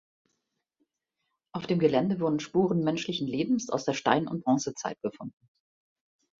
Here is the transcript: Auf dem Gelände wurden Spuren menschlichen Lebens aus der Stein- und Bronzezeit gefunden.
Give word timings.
Auf 1.53 1.67
dem 1.67 1.77
Gelände 1.77 2.19
wurden 2.19 2.39
Spuren 2.39 2.83
menschlichen 2.83 3.27
Lebens 3.27 3.69
aus 3.69 3.85
der 3.85 3.93
Stein- 3.93 4.27
und 4.27 4.43
Bronzezeit 4.43 4.99
gefunden. 5.03 5.47